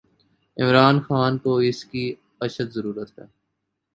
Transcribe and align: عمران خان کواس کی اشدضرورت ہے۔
عمران 0.57 0.95
خان 1.05 1.33
کواس 1.43 1.79
کی 1.85 2.05
اشدضرورت 2.41 3.09
ہے۔ 3.19 3.25